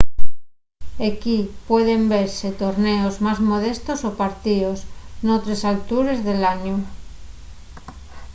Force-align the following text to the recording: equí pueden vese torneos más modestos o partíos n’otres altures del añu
equí 1.09 1.37
pueden 1.67 2.01
vese 2.13 2.49
torneos 2.63 3.15
más 3.25 3.39
modestos 3.49 3.99
o 4.09 4.11
partíos 4.21 4.79
n’otres 5.25 5.61
altures 5.71 6.19
del 6.27 6.41
añu 6.53 6.75